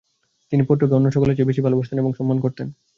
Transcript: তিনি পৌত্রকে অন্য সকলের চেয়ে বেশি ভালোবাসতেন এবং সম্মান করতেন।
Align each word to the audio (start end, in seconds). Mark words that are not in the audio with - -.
তিনি 0.51 0.61
পৌত্রকে 0.63 0.95
অন্য 0.95 1.07
সকলের 1.11 1.35
চেয়ে 1.35 1.49
বেশি 1.49 1.61
ভালোবাসতেন 1.61 1.97
এবং 1.99 2.11
সম্মান 2.13 2.37
করতেন। 2.41 2.67